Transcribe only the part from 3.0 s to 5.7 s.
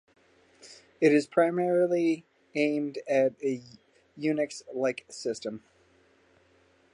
at Unix-like systems.